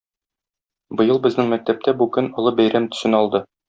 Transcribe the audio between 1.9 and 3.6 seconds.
бу көн олы бәйрәм төсен алды.